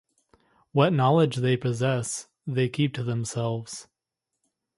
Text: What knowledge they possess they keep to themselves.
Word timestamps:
What 0.71 0.93
knowledge 0.93 1.35
they 1.35 1.55
possess 1.57 2.27
they 2.47 2.69
keep 2.69 2.95
to 2.95 3.03
themselves. 3.03 3.87